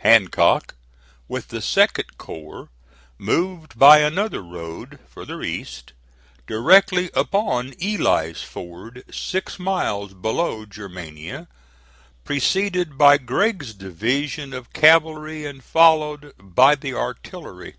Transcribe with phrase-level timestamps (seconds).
[0.00, 0.74] Hancock,
[1.28, 2.68] with the 2d corps,
[3.16, 5.94] moved by another road, farther east,
[6.46, 11.48] directly upon Ely's Ford, six miles below Germania,
[12.22, 17.76] preceded by Gregg's division of cavalry, and followed by the artillery.